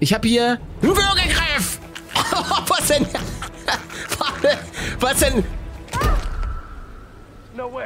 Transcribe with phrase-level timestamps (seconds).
[0.00, 1.78] Ich habe hier Würgegriff.
[2.68, 3.06] Was denn?
[5.00, 5.44] Was denn?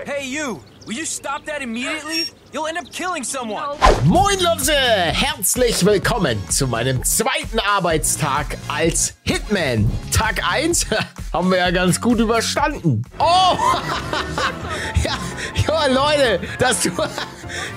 [0.04, 0.60] Hey, you!
[0.86, 2.26] Will you stop that immediately?
[2.52, 3.62] You'll end up killing someone!
[4.04, 9.90] Moin Leute, herzlich willkommen zu meinem zweiten Arbeitstag als Hitman.
[10.12, 10.86] Tag 1
[11.32, 13.02] haben wir ja ganz gut überstanden.
[13.18, 13.56] Oh!
[15.04, 15.16] ja,
[15.68, 16.90] ja, Leute, das, tu-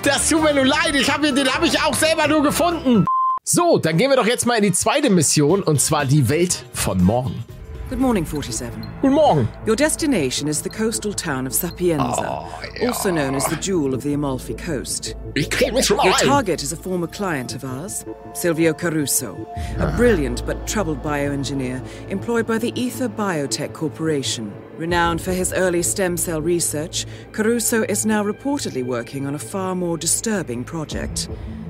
[0.02, 0.94] das tut mir nur leid.
[0.94, 3.06] Ich hab, den habe ich auch selber nur gefunden.
[3.48, 6.64] So, dann gehen wir doch jetzt mal in die zweite Mission und zwar die Welt
[6.72, 7.44] von morgen.
[7.88, 8.72] Good morning, 47.
[9.00, 9.48] Guten Morgen.
[9.68, 14.02] Your destination is the coastal town of Sapienza, oh, also known as the Jewel of
[14.02, 15.14] the Amalfi Coast.
[15.36, 18.04] Ich krieg mich schon Your target is a former client of ours,
[18.34, 19.36] Silvio Caruso,
[19.78, 19.96] a ah.
[19.96, 24.52] brilliant but troubled bioengineer employed by the Ether Biotech Corporation.
[24.76, 29.76] Renowned for his early stem cell research, Caruso is now reportedly working on a far
[29.76, 31.28] more disturbing project.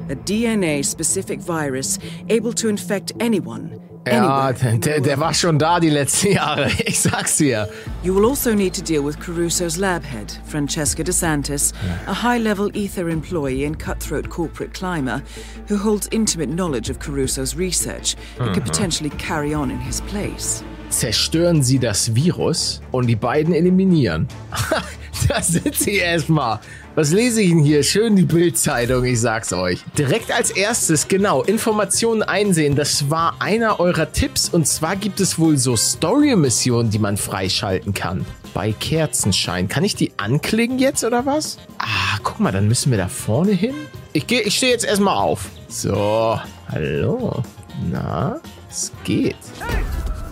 [0.09, 3.81] A DNA specific virus able to infect anyone.
[4.07, 4.53] Ja,
[4.85, 6.71] der, der war schon da die letzten Jahre.
[6.85, 7.69] Ich sag's dir.
[8.05, 11.73] You will also need to deal with Caruso's lab head, Francesca DeSantis,
[12.07, 15.23] a high level Ether employee and cutthroat corporate climber
[15.69, 18.69] who holds intimate knowledge of Caruso's research and could mhm.
[18.69, 20.63] potentially carry on in his place.
[20.89, 24.29] zerstören sie das Virus und die beiden eliminieren.
[25.29, 26.61] da sind sie erstmal.
[26.95, 27.83] Was lese ich denn hier?
[27.83, 29.81] Schön die Bildzeitung, ich sag's euch.
[29.99, 32.75] Direkt als erstes, genau, Informationen einsehen.
[32.75, 34.49] Das war einer eurer Tipps.
[34.49, 38.25] Und zwar gibt es wohl so Story-Missionen, die man freischalten kann.
[38.55, 39.69] Bei Kerzenschein.
[39.69, 41.59] Kann ich die anklicken jetzt oder was?
[41.79, 43.75] Ah, guck mal, dann müssen wir da vorne hin.
[44.15, 45.51] Ich, geh- ich stehe jetzt erstmal auf.
[45.69, 46.41] So,
[46.73, 47.43] hallo.
[47.91, 48.41] Na,
[48.71, 49.37] es geht.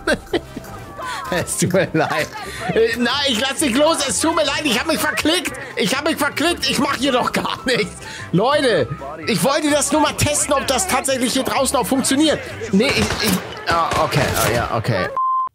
[1.42, 2.28] Es tut mir leid.
[2.74, 3.98] Äh, Nein, ich lass dich los.
[4.08, 4.62] Es tut mir leid.
[4.64, 5.52] Ich habe mich verklickt.
[5.77, 6.68] Ich habe mich verklickt.
[6.68, 7.96] Ich mache hier doch gar nichts.
[8.32, 8.88] Leute,
[9.27, 12.38] ich wollte das nur mal testen, ob das tatsächlich hier draußen auch funktioniert.
[12.72, 12.98] Nee, ich...
[12.98, 13.32] ich
[13.68, 14.20] ah, okay.
[14.36, 15.06] Ah, ja, okay.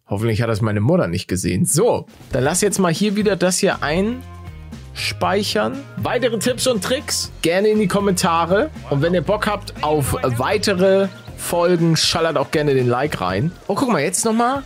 [0.07, 1.65] Hoffentlich hat das meine Mutter nicht gesehen.
[1.65, 5.83] So, dann lass jetzt mal hier wieder das hier einspeichern.
[5.97, 8.71] Weitere Tipps und Tricks gerne in die Kommentare.
[8.89, 13.51] Und wenn ihr Bock habt auf weitere Folgen, schallert auch gerne den Like rein.
[13.67, 14.63] Oh, guck mal, jetzt nochmal.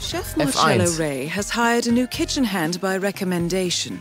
[0.00, 0.38] Chef F1.
[0.38, 4.00] Marcello Ray has hired a new kitchen hand by recommendation,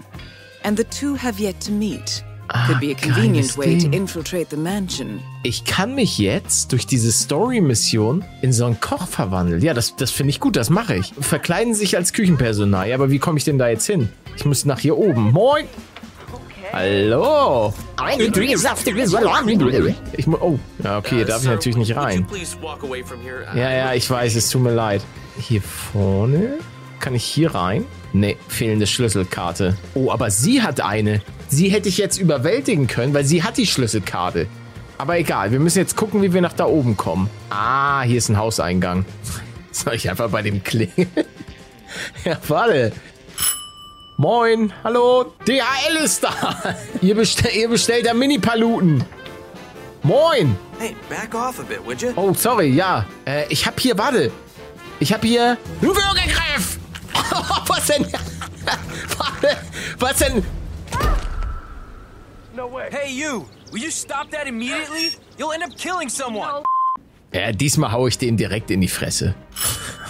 [0.63, 2.23] and the two have yet to meet.
[2.65, 5.21] Could be a convenient way to infiltrate the mansion.
[5.43, 9.61] Ich kann mich jetzt durch diese Story-Mission in so einen Koch verwandeln.
[9.61, 11.13] Ja, das, das finde ich gut, das mache ich.
[11.19, 12.89] Verkleiden sich als Küchenpersonal.
[12.89, 14.09] Ja, aber wie komme ich denn da jetzt hin?
[14.35, 15.31] Ich muss nach hier oben.
[15.31, 15.65] Moin!
[16.71, 17.73] Hallo!
[20.17, 22.25] Ich oh, ja, okay, hier darf ich natürlich nicht rein.
[23.55, 25.03] Ja, ja, ich weiß, es tut mir leid.
[25.39, 26.59] Hier vorne?
[26.99, 27.85] Kann ich hier rein?
[28.11, 29.77] Nee, fehlende Schlüsselkarte.
[29.93, 31.21] Oh, aber sie hat eine.
[31.47, 34.47] Sie hätte ich jetzt überwältigen können, weil sie hat die Schlüsselkarte.
[34.97, 37.29] Aber egal, wir müssen jetzt gucken, wie wir nach da oben kommen.
[37.49, 39.05] Ah, hier ist ein Hauseingang.
[39.71, 41.07] Soll ich einfach bei dem klingeln?
[42.25, 42.91] ja, warte.
[44.17, 46.75] Moin, hallo, DHL ist da.
[47.01, 49.05] ihr, bestell, ihr bestellt da Mini-Paluten.
[50.03, 50.57] Moin.
[50.77, 52.09] Hey, back off a bit, would you?
[52.17, 53.05] Oh, sorry, ja.
[53.25, 54.31] Äh, ich hab hier, warte.
[55.01, 56.77] Ich hab hier einen Würgegriff.
[57.67, 58.05] was denn?
[59.17, 59.57] warte,
[59.97, 60.43] was denn?
[62.91, 63.45] Hey, you!
[63.71, 65.11] Will you stop that immediately?
[65.37, 66.63] You'll end up killing someone!
[67.33, 69.35] Ja, diesmal hau ich den direkt in die Fresse.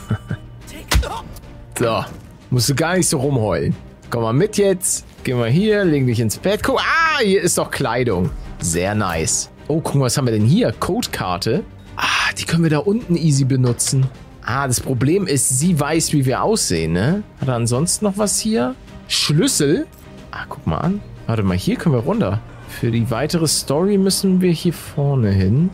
[1.78, 2.06] so,
[2.50, 3.76] musst du gar nicht so rumheulen.
[4.10, 5.06] Komm mal mit jetzt.
[5.24, 6.64] Geh mal hier, leg dich ins Bett.
[6.64, 8.32] Guck, ah, hier ist doch Kleidung.
[8.60, 9.52] Sehr nice.
[9.68, 10.72] Oh, guck mal, was haben wir denn hier?
[10.72, 11.64] Codekarte.
[11.98, 14.10] Ah, die können wir da unten easy benutzen.
[14.52, 17.22] Ah, das Problem ist, sie weiß, wie wir aussehen, ne?
[17.40, 18.74] Hat er ansonsten noch was hier?
[19.08, 19.86] Schlüssel?
[20.32, 21.02] Ah, guck mal an.
[21.28, 22.42] Warte mal, hier können wir runter.
[22.68, 25.70] Für die weitere Story müssen wir hier vorne hin.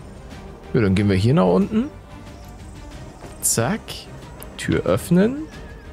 [0.73, 1.85] Ja, dann gehen wir hier nach unten.
[3.39, 3.79] Zack.
[4.57, 5.43] Tür öffnen.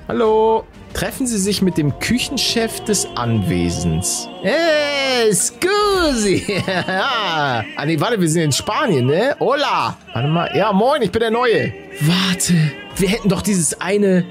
[0.09, 0.65] Hallo.
[0.95, 4.29] Treffen Sie sich mit dem Küchenchef des Anwesens.
[4.43, 6.45] Hey, scusi.
[6.89, 9.35] ah, nee, warte, wir sind in Spanien, ne?
[9.41, 9.97] Hola.
[10.13, 10.55] Warte mal.
[10.55, 11.73] Ja, moin, ich bin der Neue.
[12.01, 12.55] Warte.
[12.97, 14.25] Wir hätten doch dieses eine,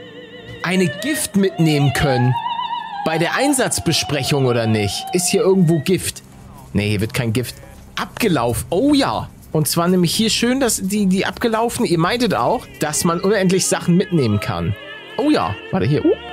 [0.61, 2.33] eine Gift mitnehmen können.
[3.05, 5.03] Bei der Einsatzbesprechung oder nicht?
[5.13, 6.21] Ist hier irgendwo Gift?
[6.73, 7.55] Nee, hier wird kein Gift.
[7.95, 8.65] Abgelaufen.
[8.69, 9.29] Oh ja.
[9.51, 13.65] Und zwar nämlich hier schön, dass die, die abgelaufen, ihr meintet auch, dass man unendlich
[13.65, 14.75] Sachen mitnehmen kann.
[15.17, 15.55] Oh ja.
[15.71, 16.05] Warte hier.
[16.05, 16.30] Uh.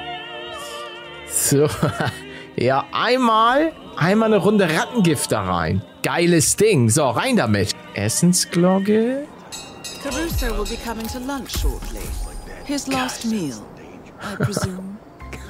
[1.48, 1.66] So.
[2.56, 5.82] ja, einmal, einmal eine Runde Rattengift da rein.
[6.02, 6.90] Geiles Ding.
[6.90, 7.74] So, rein damit.
[7.94, 9.26] Essensglocke.
[10.02, 12.02] Caruso will be coming to lunch shortly.
[12.64, 13.56] His last meal,
[14.20, 14.98] I presume.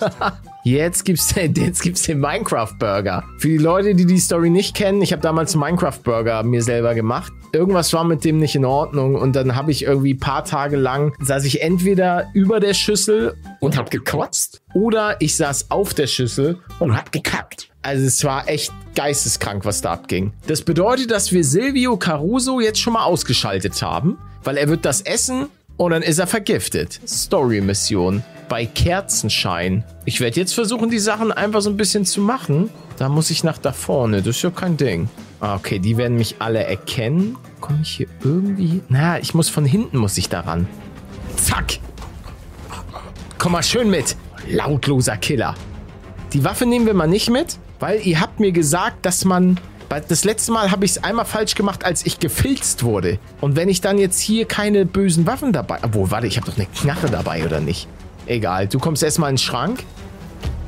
[0.64, 3.24] Jetzt gibt's, jetzt gibt's den Minecraft-Burger.
[3.38, 6.94] Für die Leute, die die Story nicht kennen, ich habe damals einen Minecraft-Burger mir selber
[6.94, 7.32] gemacht.
[7.52, 11.14] Irgendwas war mit dem nicht in Ordnung und dann habe ich irgendwie paar Tage lang,
[11.20, 16.58] saß ich entweder über der Schüssel und hab gekotzt oder ich saß auf der Schüssel
[16.78, 17.70] und hab gekackt.
[17.80, 20.32] Also es war echt geisteskrank, was da abging.
[20.46, 25.00] Das bedeutet, dass wir Silvio Caruso jetzt schon mal ausgeschaltet haben, weil er wird das
[25.00, 25.46] essen
[25.78, 27.00] und dann ist er vergiftet.
[27.06, 29.84] Story-Mission bei Kerzenschein.
[30.04, 32.68] Ich werde jetzt versuchen, die Sachen einfach so ein bisschen zu machen.
[32.96, 34.18] Da muss ich nach da vorne.
[34.18, 35.08] Das ist ja kein Ding.
[35.40, 37.36] Ah, okay, die werden mich alle erkennen.
[37.60, 38.82] Komme ich hier irgendwie...
[38.88, 40.66] Na, ich muss von hinten, muss ich daran.
[41.36, 41.78] Zack.
[43.38, 44.16] Komm mal schön mit.
[44.50, 45.54] Lautloser Killer.
[46.32, 49.60] Die Waffe nehmen wir mal nicht mit, weil ihr habt mir gesagt, dass man...
[49.88, 53.18] Das letzte Mal habe ich es einmal falsch gemacht, als ich gefilzt wurde.
[53.40, 55.78] Und wenn ich dann jetzt hier keine bösen Waffen dabei...
[55.82, 57.88] Obwohl, warte, ich habe doch eine Knarre dabei, oder nicht?
[58.26, 59.84] Egal, du kommst erstmal in den Schrank.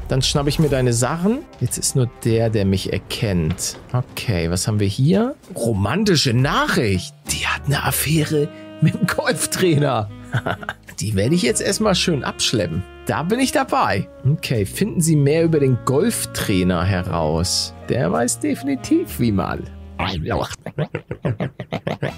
[0.09, 1.41] Dann schnappe ich mir deine Sachen.
[1.61, 3.77] Jetzt ist nur der, der mich erkennt.
[3.93, 5.37] Okay, was haben wir hier?
[5.55, 7.15] Romantische Nachricht.
[7.31, 8.49] Die hat eine Affäre
[8.81, 10.11] mit dem Golftrainer.
[11.01, 12.83] Die werde ich jetzt erstmal schön abschleppen.
[13.07, 14.09] Da bin ich dabei.
[14.25, 17.75] Okay, finden Sie mehr über den Golftrainer heraus.
[17.89, 19.61] Der weiß definitiv, wie mal.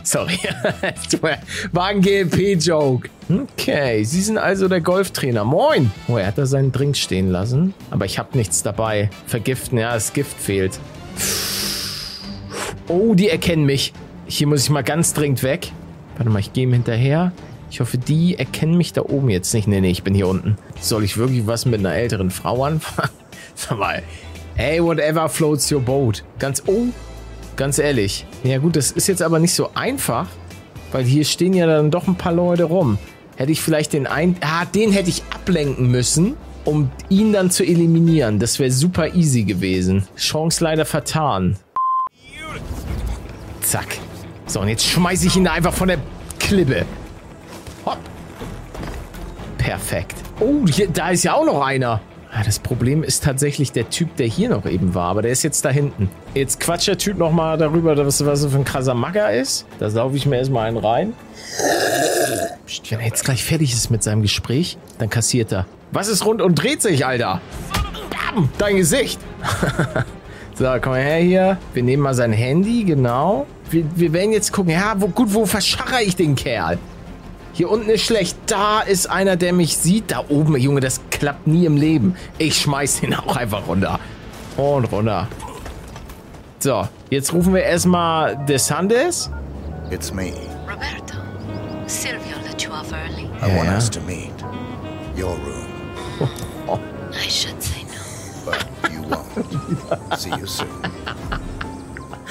[0.04, 0.38] Sorry.
[1.72, 3.08] War ein GLP-Joke.
[3.28, 5.44] Okay, Sie sind also der Golftrainer.
[5.44, 5.90] Moin.
[6.08, 7.74] Oh, er hat da seinen Drink stehen lassen.
[7.90, 9.10] Aber ich habe nichts dabei.
[9.26, 10.78] Vergiften, ja, das Gift fehlt.
[12.88, 13.92] Oh, die erkennen mich.
[14.26, 15.72] Hier muss ich mal ganz dringend weg.
[16.16, 17.32] Warte mal, ich gehe ihm hinterher.
[17.72, 19.66] Ich hoffe, die erkennen mich da oben jetzt nicht.
[19.66, 20.58] Nee, nee, ich bin hier unten.
[20.78, 23.08] Soll ich wirklich was mit einer älteren Frau anfangen?
[23.54, 24.02] Sag mal.
[24.56, 26.22] Hey, whatever floats your boat.
[26.38, 26.88] Ganz, oh,
[27.56, 28.26] Ganz ehrlich.
[28.44, 30.26] Ja gut, das ist jetzt aber nicht so einfach,
[30.90, 32.98] weil hier stehen ja dann doch ein paar Leute rum.
[33.36, 34.36] Hätte ich vielleicht den einen...
[34.42, 36.36] Ah, den hätte ich ablenken müssen,
[36.66, 38.38] um ihn dann zu eliminieren.
[38.38, 40.06] Das wäre super easy gewesen.
[40.18, 41.56] Chance leider vertan.
[43.62, 43.98] Zack.
[44.46, 45.98] So, und jetzt schmeiße ich ihn einfach von der
[46.38, 46.84] Klippe.
[49.62, 50.16] Perfekt.
[50.40, 52.00] Oh, hier, da ist ja auch noch einer.
[52.34, 55.42] Ah, das Problem ist tatsächlich der Typ, der hier noch eben war, aber der ist
[55.44, 56.10] jetzt da hinten.
[56.34, 59.66] Jetzt quatscht der Typ nochmal darüber, was, was für ein krasser Magger ist.
[59.78, 61.12] Da saufe ich mir erstmal einen rein.
[62.66, 65.66] Psst, wenn er jetzt gleich fertig ist mit seinem Gespräch, dann kassiert er.
[65.92, 67.40] Was ist rund und dreht sich, Alter?
[68.10, 69.20] Bam, dein Gesicht.
[70.54, 71.58] so, komm her hier.
[71.74, 73.46] Wir nehmen mal sein Handy, genau.
[73.70, 76.78] Wir, wir werden jetzt gucken, ja, wo, gut, wo verscharre ich den Kerl?
[77.52, 78.36] Hier unten ist schlecht.
[78.46, 80.10] Da ist einer, der mich sieht.
[80.10, 82.16] Da oben, Junge, das klappt nie im Leben.
[82.38, 83.98] Ich schmeiß den auch einfach runter.
[84.56, 85.28] Und runter.
[86.58, 89.30] So, jetzt rufen wir erstmal DeSantis.
[89.90, 90.32] It's me.
[90.66, 91.18] Roberto,
[91.86, 93.24] Silvio let you off early.
[93.42, 93.76] I want Yeah.
[93.76, 94.30] us to meet.
[95.16, 96.28] Your room.
[97.12, 98.50] I should say no.
[98.50, 100.16] But you won't.
[100.18, 100.68] See you soon.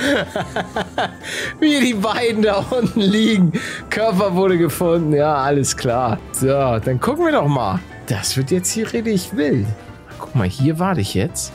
[1.60, 3.52] Wie die beiden da unten liegen.
[3.90, 5.14] Körper wurde gefunden.
[5.14, 6.20] Ja, alles klar.
[6.34, 7.80] So, dann gucken wir doch mal.
[8.08, 9.68] Das wird jetzt hier richtig wild.
[10.20, 11.52] Guck mal, hier warte ich jetzt.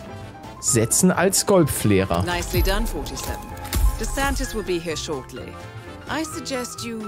[0.60, 2.22] Setzen als Golflehrer.
[2.22, 3.36] Nicely done, 47.
[3.98, 5.52] DeSantis will be here shortly.
[6.08, 6.98] I suggest you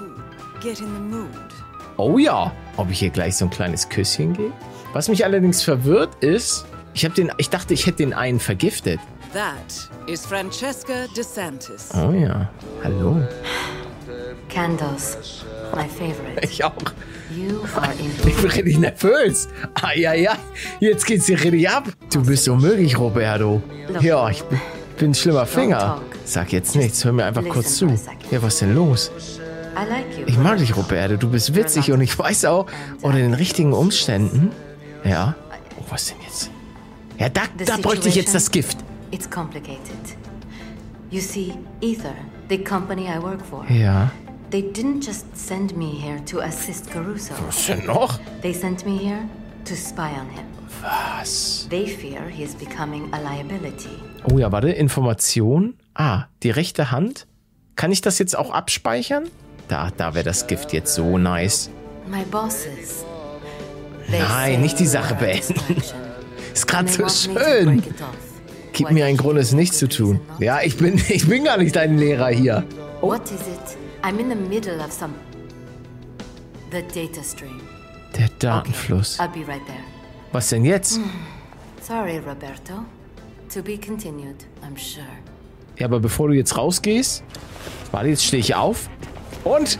[0.60, 1.28] get in the mood.
[1.96, 2.52] Oh ja.
[2.76, 4.52] Ob ich hier gleich so ein kleines Küsschen gebe?
[4.92, 6.64] Was mich allerdings verwirrt ist,
[6.94, 9.00] ich, hab den, ich dachte, ich hätte den einen vergiftet.
[9.38, 11.90] That is Francesca DeSantis.
[11.94, 12.50] Oh ja.
[12.82, 13.24] Hallo.
[14.48, 16.40] Candles, my favorite.
[16.42, 16.74] Ich auch.
[17.30, 19.46] You are in Ich bin richtig nervös.
[19.74, 20.36] Ah, ja, ja.
[20.80, 21.84] Jetzt geht's hier richtig ab.
[22.12, 23.62] Du bist so möglich, Roberto.
[24.00, 24.60] Ja, ich bin,
[24.98, 26.00] bin ein schlimmer Finger.
[26.24, 27.96] Sag jetzt nichts, hör mir einfach kurz zu.
[28.32, 29.12] Ja, was ist denn los?
[30.26, 31.16] Ich mag dich, Roberto.
[31.16, 32.66] Du bist witzig und ich weiß auch,
[33.02, 34.50] unter den richtigen Umständen.
[35.04, 35.36] Ja.
[35.78, 36.50] Oh, was denn jetzt?
[37.18, 38.78] Ja, da, da bräuchte ich jetzt das Gift.
[39.10, 39.98] It's complicated.
[41.10, 42.14] You see, Ether,
[42.48, 44.10] the company I work for, Ja.
[44.50, 47.34] they didn't just send me here to assist Caruso.
[47.46, 48.18] Was denn noch?
[48.42, 49.26] They sent me here
[49.64, 50.44] to spy on him.
[50.82, 51.66] Was?
[51.70, 53.88] They fear he is becoming a liability.
[54.30, 54.68] Oh ja, warte.
[54.70, 55.74] Information.
[55.94, 57.26] Ah, die rechte Hand.
[57.76, 59.30] Kann ich das jetzt auch abspeichern?
[59.68, 61.70] Da, da wäre das Gift jetzt so nice.
[62.06, 63.04] My bosses.
[64.10, 65.54] Nein, nicht die Sache beenden.
[66.54, 67.82] Ist gerade so schön.
[68.78, 70.20] Gib mir einen Grund, es nicht zu tun.
[70.38, 72.62] Ja, ich bin, ich bin gar nicht dein Lehrer hier.
[73.00, 73.76] What is it?
[74.04, 75.14] I'm in the middle of some.
[76.70, 77.60] The data stream.
[78.16, 79.18] Der Datenfluss.
[79.18, 79.82] I'll be right there.
[80.30, 81.00] Was denn jetzt?
[81.82, 82.84] Sorry, Roberto.
[83.52, 85.04] To be continued, I'm sure.
[85.76, 87.24] Ja, aber bevor du jetzt rausgehst.
[87.90, 88.88] Warte, jetzt stehe ich auf.
[89.42, 89.76] Und.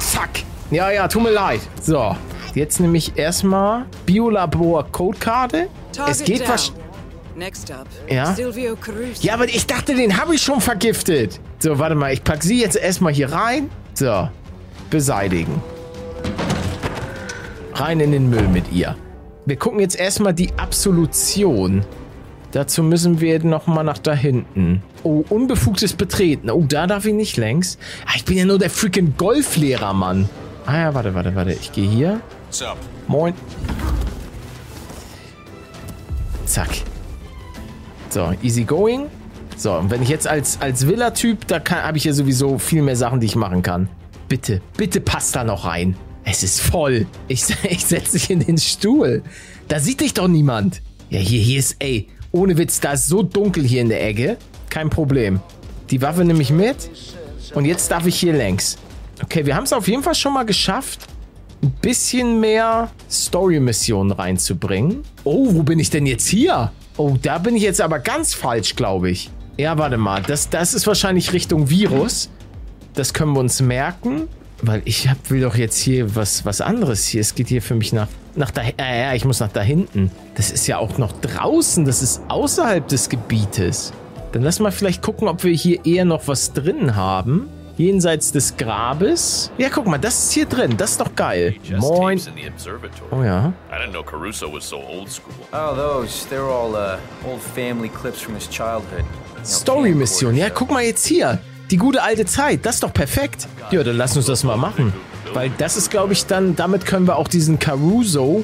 [0.00, 0.42] Zack.
[0.72, 1.60] Ja, ja, tut mir leid.
[1.80, 2.16] So.
[2.54, 5.68] Jetzt nehme ich erstmal Biolabor Codekarte.
[6.08, 6.72] Es geht was...
[7.38, 8.34] Next up, Ja?
[9.20, 11.38] Ja, aber ich dachte, den habe ich schon vergiftet.
[11.60, 12.12] So, warte mal.
[12.12, 13.70] Ich packe sie jetzt erstmal hier rein.
[13.94, 14.28] So.
[14.90, 15.62] Beseitigen.
[17.74, 18.96] Rein in den Müll mit ihr.
[19.46, 21.84] Wir gucken jetzt erstmal die Absolution.
[22.50, 24.82] Dazu müssen wir nochmal nach da hinten.
[25.04, 26.50] Oh, unbefugtes Betreten.
[26.50, 27.78] Oh, da darf ich nicht längs.
[28.04, 30.28] Ah, ich bin ja nur der freaking Golflehrer, Mann.
[30.66, 31.52] Ah ja, warte, warte, warte.
[31.52, 32.20] Ich gehe hier.
[32.46, 32.78] What's up?
[33.06, 33.32] Moin.
[36.46, 36.82] Zack.
[38.10, 39.06] So, easy going.
[39.56, 42.96] So, und wenn ich jetzt als, als Villa-Typ, da habe ich ja sowieso viel mehr
[42.96, 43.88] Sachen, die ich machen kann.
[44.28, 45.96] Bitte, bitte passt da noch rein.
[46.24, 47.06] Es ist voll.
[47.26, 49.22] Ich, ich setze dich in den Stuhl.
[49.68, 50.82] Da sieht dich doch niemand.
[51.10, 54.36] Ja, hier, hier ist, ey, ohne Witz, da ist so dunkel hier in der Ecke.
[54.70, 55.40] Kein Problem.
[55.90, 56.90] Die Waffe nehme ich mit.
[57.54, 58.76] Und jetzt darf ich hier längs.
[59.22, 61.00] Okay, wir haben es auf jeden Fall schon mal geschafft,
[61.62, 65.02] ein bisschen mehr Story-Missionen reinzubringen.
[65.24, 66.70] Oh, wo bin ich denn jetzt hier?
[66.98, 69.30] Oh, da bin ich jetzt aber ganz falsch, glaube ich.
[69.56, 70.20] Ja, warte mal.
[70.22, 72.28] Das, das ist wahrscheinlich Richtung Virus.
[72.94, 74.28] Das können wir uns merken.
[74.60, 77.20] Weil ich hab, will doch jetzt hier was, was anderes hier.
[77.20, 78.62] Es geht hier für mich nach, nach da.
[78.62, 80.10] Äh, ja, ich muss nach da hinten.
[80.34, 81.84] Das ist ja auch noch draußen.
[81.84, 83.92] Das ist außerhalb des Gebietes.
[84.32, 87.48] Dann lass mal vielleicht gucken, ob wir hier eher noch was drin haben.
[87.78, 89.52] Jenseits des Grabes.
[89.56, 90.76] Ja, guck mal, das ist hier drin.
[90.76, 91.54] Das ist doch geil.
[91.78, 92.20] Moin.
[93.12, 93.52] Oh ja.
[93.70, 95.32] I didn't know Caruso was so old school.
[95.52, 96.26] Oh, those.
[96.28, 99.04] They're all uh, old family clips from his childhood.
[99.44, 100.34] Story-Mission.
[100.34, 101.38] Ja, guck mal jetzt hier.
[101.70, 102.66] Die gute alte Zeit.
[102.66, 103.46] Das ist doch perfekt.
[103.70, 104.92] Ja, dann lass uns das mal machen.
[105.32, 108.42] Weil das ist, glaube ich, dann, damit können wir auch diesen Caruso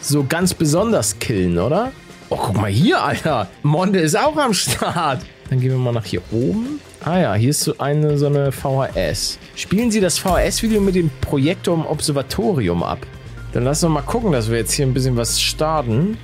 [0.00, 1.92] so ganz besonders killen, oder?
[2.28, 3.46] Oh, guck mal hier, Alter.
[3.62, 5.20] Monde ist auch am Start.
[5.48, 6.80] Dann gehen wir mal nach hier oben.
[7.06, 9.38] Ah ja, hier ist so eine, so eine VHS.
[9.56, 13.06] Spielen Sie das VHS-Video mit dem Projektor im Observatorium ab.
[13.52, 16.16] Dann lass uns mal gucken, dass wir jetzt hier ein bisschen was starten.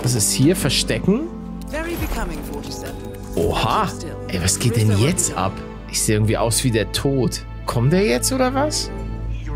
[0.00, 0.54] Was ist hier?
[0.54, 1.22] Verstecken?
[1.70, 2.88] Very becoming, 47.
[3.34, 3.88] Oha!
[4.28, 5.52] Ey, was geht denn jetzt ab?
[5.90, 7.44] Ich sehe irgendwie aus wie der Tod.
[7.66, 8.92] Kommt der jetzt oder was?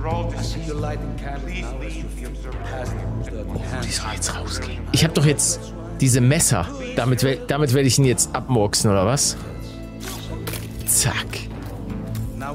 [0.04, 0.32] Oh,
[3.84, 4.80] die soll jetzt rausgehen.
[4.90, 5.60] Ich habe doch jetzt
[6.00, 6.66] diese Messer.
[6.96, 9.36] Damit, damit werde ich ihn jetzt abmurksen, oder was?
[10.92, 11.48] Zack.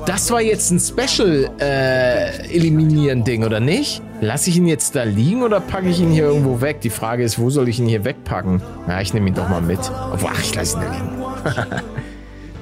[0.06, 4.02] Das war jetzt ein Special äh, oder nicht?
[4.22, 6.82] Lasse ich ihn jetzt da liegen oder packe ich ihn hier irgendwo weg?
[6.82, 8.62] Die Frage ist, wo soll ich ihn hier wegpacken?
[8.88, 9.80] Na, ich nehme ihn doch mal mit.
[10.14, 11.82] Obwohl, ach, ich lasse ihn da liegen.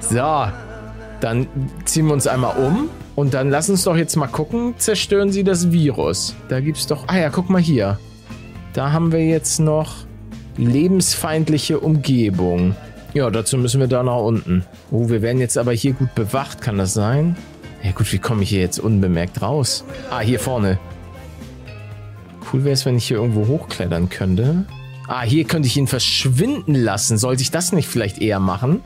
[0.00, 0.52] so,
[1.20, 1.46] dann
[1.84, 5.44] ziehen wir uns einmal um und dann lass uns doch jetzt mal gucken, zerstören sie
[5.44, 6.34] das Virus.
[6.48, 7.98] Da gibt's doch, ah ja, guck mal hier.
[8.72, 9.92] Da haben wir jetzt noch
[10.56, 12.74] lebensfeindliche Umgebung.
[13.16, 14.62] Ja, dazu müssen wir da nach unten.
[14.90, 17.34] Oh, wir werden jetzt aber hier gut bewacht, kann das sein?
[17.82, 19.84] Ja gut, wie komme ich hier jetzt unbemerkt raus?
[20.10, 20.78] Ah, hier vorne.
[22.52, 24.66] Cool wäre es, wenn ich hier irgendwo hochklettern könnte.
[25.08, 27.16] Ah, hier könnte ich ihn verschwinden lassen.
[27.16, 28.82] Sollte ich das nicht vielleicht eher machen?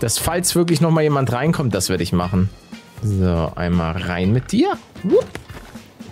[0.00, 2.50] Dass falls wirklich nochmal jemand reinkommt, das werde ich machen.
[3.04, 4.72] So, einmal rein mit dir.
[5.04, 5.28] Wupp.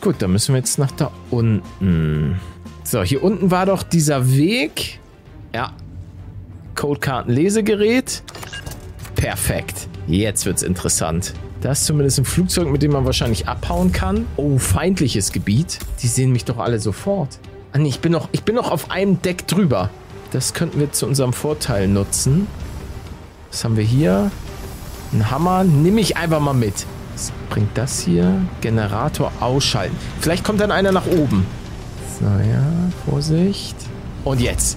[0.00, 2.40] Gut, dann müssen wir jetzt nach da unten.
[2.84, 5.00] So, hier unten war doch dieser Weg.
[5.52, 5.72] Ja.
[6.76, 8.22] Codekartenlesegerät.
[9.16, 9.88] Perfekt.
[10.06, 11.32] Jetzt wird's interessant.
[11.62, 14.26] Da ist zumindest ein Flugzeug, mit dem man wahrscheinlich abhauen kann.
[14.36, 15.78] Oh, feindliches Gebiet.
[16.02, 17.38] Die sehen mich doch alle sofort.
[17.72, 19.90] Ah, nee, ich bin noch, ich bin noch auf einem Deck drüber.
[20.30, 22.46] Das könnten wir zu unserem Vorteil nutzen.
[23.50, 24.30] Was haben wir hier?
[25.12, 25.64] Ein Hammer.
[25.64, 26.86] Nimm ich einfach mal mit.
[27.14, 28.42] Was bringt das hier?
[28.60, 29.96] Generator ausschalten.
[30.20, 31.46] Vielleicht kommt dann einer nach oben.
[32.20, 32.62] So, ja.
[33.06, 33.76] Vorsicht.
[34.24, 34.76] Und jetzt.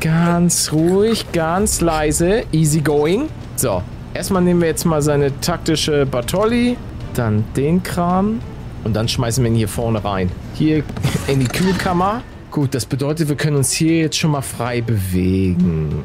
[0.00, 2.44] Ganz ruhig, ganz leise.
[2.52, 3.28] Easy going.
[3.56, 3.82] So.
[4.14, 6.76] Erstmal nehmen wir jetzt mal seine taktische Bartolli.
[7.14, 8.40] Dann den Kram.
[8.84, 10.30] Und dann schmeißen wir ihn hier vorne rein.
[10.54, 10.84] Hier
[11.26, 12.22] in die Kühlkammer.
[12.50, 16.04] Gut, das bedeutet, wir können uns hier jetzt schon mal frei bewegen.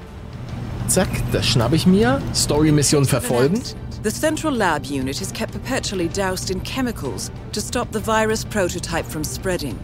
[0.87, 2.21] Zack, das schnapp ich mir.
[2.35, 3.61] Story-Mission verfolgen.
[4.03, 9.05] The central lab unit is kept perpetually doused in chemicals to stop the virus prototype
[9.05, 9.77] from spreading.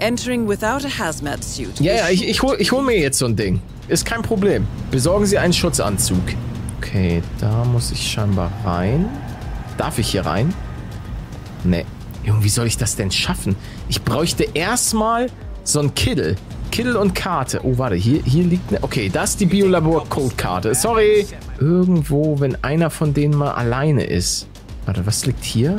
[0.00, 1.78] Entering without a hazmat suit.
[1.78, 3.60] Ja, ja, ich, ich, hol, ich hol mir jetzt so ein Ding.
[3.88, 4.66] Ist kein Problem.
[4.90, 6.22] Besorgen Sie einen Schutzanzug.
[6.78, 9.08] Okay, da muss ich scheinbar rein.
[9.76, 10.54] Darf ich hier rein?
[11.64, 11.84] Nee.
[12.24, 13.56] Junge, wie soll ich das denn schaffen?
[13.88, 15.28] Ich bräuchte erstmal
[15.64, 16.36] so ein Kittel.
[16.70, 17.60] Kittel und Karte.
[17.64, 18.82] Oh, warte, hier, hier liegt eine...
[18.82, 20.74] Okay, das ist die Biolabor-Code-Karte.
[20.74, 21.26] Sorry.
[21.58, 24.46] Irgendwo, wenn einer von denen mal alleine ist.
[24.86, 25.76] Warte, was liegt hier?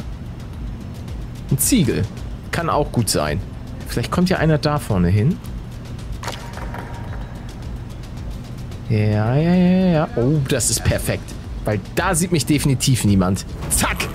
[1.49, 2.03] Ein Ziegel.
[2.51, 3.39] Kann auch gut sein.
[3.91, 5.37] Vielleicht kommt ja einer da vorne hin.
[8.89, 10.07] Ja, ja, ja, ja.
[10.15, 11.23] Oh, das ist perfekt.
[11.65, 13.45] Weil da sieht mich definitiv niemand.
[13.69, 14.07] Zack!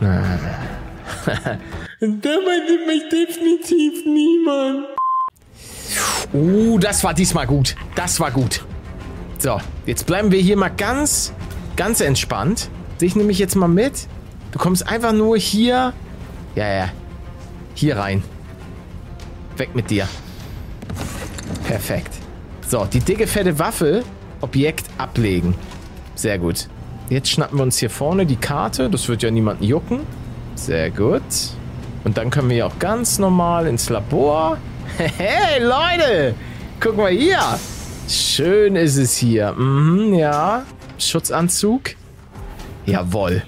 [2.00, 4.86] Dabei nimmt mich definitiv niemand.
[6.34, 7.74] Uh, das war diesmal gut.
[7.94, 8.64] Das war gut.
[9.38, 11.32] So, jetzt bleiben wir hier mal ganz,
[11.76, 12.68] ganz entspannt.
[13.00, 14.06] Dich nehme ich jetzt mal mit.
[14.52, 15.94] Du kommst einfach nur hier.
[16.54, 16.88] Ja, ja.
[17.74, 18.22] Hier rein.
[19.56, 20.08] Weg mit dir.
[21.66, 22.14] Perfekt.
[22.66, 24.04] So, die dicke, fette Waffe.
[24.40, 25.54] Objekt ablegen.
[26.14, 26.68] Sehr gut.
[27.08, 28.88] Jetzt schnappen wir uns hier vorne die Karte.
[28.88, 30.00] Das wird ja niemanden jucken.
[30.54, 31.22] Sehr gut.
[32.04, 34.58] Und dann können wir ja auch ganz normal ins Labor.
[34.96, 36.34] Hey, Leute!
[36.80, 37.40] Guck mal hier.
[38.08, 39.52] Schön ist es hier.
[39.52, 40.64] Mhm, ja.
[40.98, 41.94] Schutzanzug.
[42.86, 43.42] Jawoll.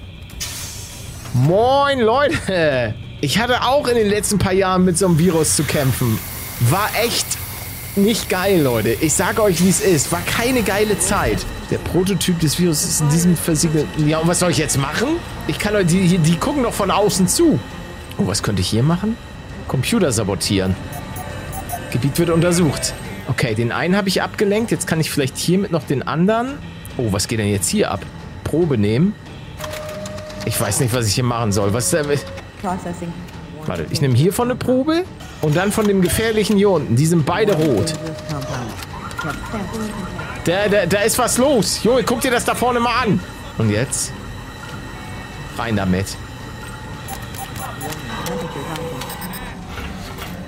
[1.35, 2.95] Moin, Leute.
[3.23, 6.19] Ich hatte auch in den letzten paar Jahren mit so einem Virus zu kämpfen.
[6.61, 7.27] War echt
[7.97, 8.91] nicht geil, Leute.
[9.01, 10.13] Ich sage euch, wie es ist.
[10.13, 11.39] War keine geile Zeit.
[11.71, 14.07] Der Prototyp des Virus ist in diesem versiegelten...
[14.07, 15.17] Ja, und was soll ich jetzt machen?
[15.47, 15.87] Ich kann euch...
[15.87, 17.59] Die, die gucken doch von außen zu.
[18.19, 19.17] Oh, was könnte ich hier machen?
[19.69, 20.77] Computer sabotieren.
[21.93, 22.93] Gebiet wird untersucht.
[23.29, 24.71] Okay, den einen habe ich abgelenkt.
[24.71, 26.59] Jetzt kann ich vielleicht hiermit noch den anderen...
[26.99, 28.01] Oh, was geht denn jetzt hier ab?
[28.45, 29.15] Probe nehmen.
[30.45, 31.73] Ich weiß nicht, was ich hier machen soll.
[31.73, 31.93] Was...
[31.93, 32.03] Äh,
[32.61, 33.13] Processing.
[33.67, 35.05] warte, ich nehme hiervon eine Probe
[35.41, 36.97] und dann von dem gefährlichen hier unten.
[36.97, 37.95] Die sind beide rot.
[40.45, 41.83] Da, da, da ist was los.
[41.83, 43.21] Junge, guck dir das da vorne mal an.
[43.59, 44.13] Und jetzt?
[45.57, 46.17] Rein damit.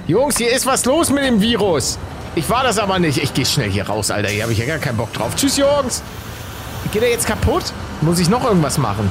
[0.06, 1.98] Jungs, hier ist was los mit dem Virus.
[2.34, 3.22] Ich war das aber nicht.
[3.22, 4.28] Ich gehe schnell hier raus, Alter.
[4.28, 5.34] Hier habe ich ja gar keinen Bock drauf.
[5.36, 6.02] Tschüss, Jungs.
[6.92, 7.72] Geht er jetzt kaputt?
[8.00, 9.10] Muss ich noch irgendwas machen?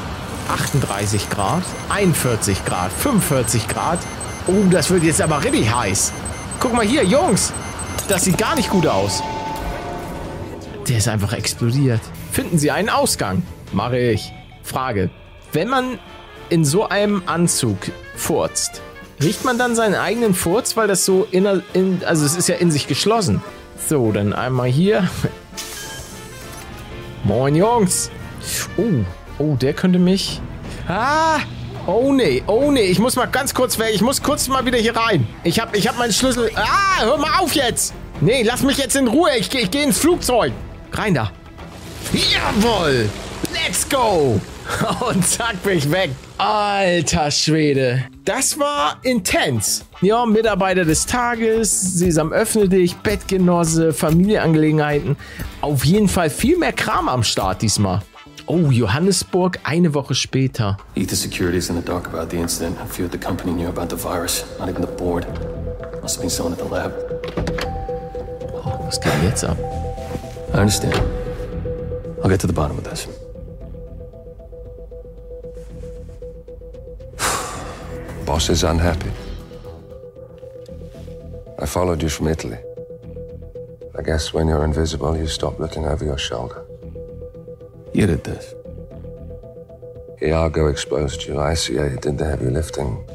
[0.49, 3.99] 38 Grad, 41 Grad, 45 Grad.
[4.47, 6.13] Oh, das wird jetzt aber richtig heiß.
[6.59, 7.53] Guck mal hier, Jungs.
[8.07, 9.23] Das sieht gar nicht gut aus.
[10.87, 12.01] Der ist einfach explodiert.
[12.31, 13.43] Finden Sie einen Ausgang?
[13.71, 14.33] Mache ich.
[14.63, 15.09] Frage.
[15.51, 15.99] Wenn man
[16.49, 17.77] in so einem Anzug
[18.15, 18.81] furzt,
[19.21, 22.55] riecht man dann seinen eigenen Furz, weil das so inner, in, also es ist ja
[22.55, 23.41] in sich geschlossen.
[23.87, 25.07] So, dann einmal hier.
[27.23, 28.11] Moin Jungs.
[28.77, 29.05] Oh,
[29.39, 30.41] oh, der könnte mich.
[30.87, 31.39] Ah!
[31.85, 33.91] Oh nee, oh nee, ich muss mal ganz kurz weg.
[33.93, 35.27] Ich muss kurz mal wieder hier rein.
[35.43, 36.49] Ich hab, ich hab meinen Schlüssel.
[36.55, 37.93] Ah, hör mal auf jetzt!
[38.21, 39.31] Nee, lass mich jetzt in Ruhe.
[39.37, 40.53] Ich, ich gehe ins Flugzeug.
[40.93, 41.31] Rein da.
[42.13, 43.09] Jawohl!
[43.51, 44.39] Let's go!
[45.09, 46.11] Und zack, bin ich weg.
[46.37, 48.05] Alter Schwede.
[48.23, 49.83] Das war intens.
[50.01, 55.17] Ja, Mitarbeiter des Tages, Sesam öffne dich, Bettgenosse, Familienangelegenheiten.
[55.59, 58.01] Auf jeden Fall viel mehr Kram am Start diesmal.
[58.45, 60.77] Oh, Johannesburg, eine Woche später.
[60.95, 62.77] Ether Security's in the dark about the incident.
[62.81, 64.43] A few at the company knew about the virus.
[64.59, 65.25] Not even the board.
[66.01, 66.91] Must have been someone at the lab.
[68.53, 69.57] Oh, was geht denn jetzt ab?
[70.53, 71.01] I understand.
[72.21, 73.07] I'll get to the bottom of this.
[78.25, 79.11] Boss is unhappy.
[81.59, 82.57] I followed you from Italy.
[83.97, 86.62] I guess when you're invisible, you stop looking over your shoulder.
[87.93, 88.53] You did this.
[90.21, 91.35] Iago exposed you.
[91.35, 93.07] ICA did the heavy lifting.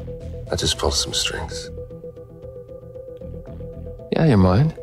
[0.51, 1.69] I just pulled some strings.
[4.13, 4.73] Yeah, you mind?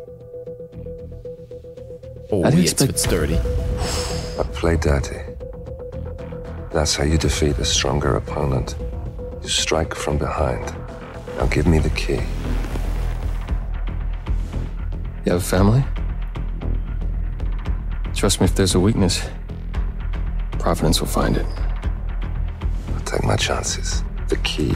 [2.31, 3.39] Oh, I didn't jetzt expect- wird's dirty.
[4.37, 5.21] But play dirty.
[6.73, 8.77] That's how you defeat a stronger opponent.
[9.43, 10.75] You strike from behind.
[11.39, 12.21] Now give me the key.
[15.25, 15.85] You have a family?
[18.15, 19.21] Trust me, if there's a weakness,
[20.67, 21.47] Providence will find it.
[22.93, 24.03] I'll take my chances.
[24.27, 24.75] The key.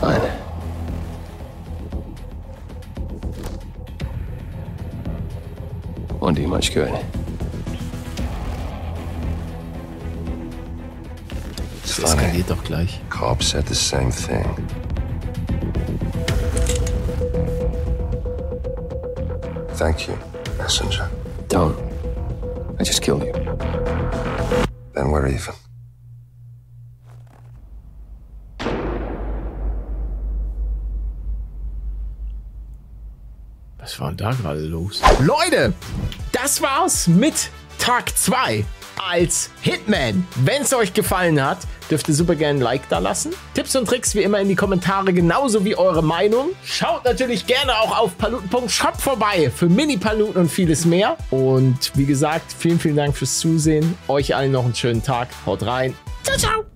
[0.00, 0.22] Fine.
[6.18, 6.88] Won't do you much good.
[11.82, 13.02] It's Das eskaliert doch gleich.
[13.10, 14.46] Cobb said the same thing.
[19.74, 20.16] Thank you,
[20.56, 21.10] messenger.
[21.48, 21.89] Don't.
[22.80, 23.32] I just killed you.
[24.94, 25.52] Then we're even.
[33.78, 35.02] Was war denn da gerade los?
[35.20, 35.74] Leute,
[36.32, 38.64] das war's mit Tag 2
[39.08, 40.26] als Hitman.
[40.36, 41.58] Wenn es euch gefallen hat,
[41.90, 43.32] dürft ihr super gerne ein Like da lassen.
[43.54, 46.50] Tipps und Tricks wie immer in die Kommentare, genauso wie eure Meinung.
[46.64, 51.16] Schaut natürlich gerne auch auf paluten.shop vorbei für Mini-Paluten und vieles mehr.
[51.30, 53.96] Und wie gesagt, vielen, vielen Dank fürs Zusehen.
[54.08, 55.28] Euch allen noch einen schönen Tag.
[55.46, 55.94] Haut rein.
[56.22, 56.64] Ciao, ciao.